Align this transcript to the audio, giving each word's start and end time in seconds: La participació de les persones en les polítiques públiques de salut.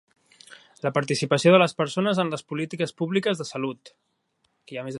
La 0.85 0.91
participació 0.95 1.53
de 1.55 1.59
les 1.63 1.77
persones 1.81 2.21
en 2.25 2.33
les 2.35 2.45
polítiques 2.53 2.95
públiques 3.03 3.43
de 3.43 3.47
salut. 3.51 3.93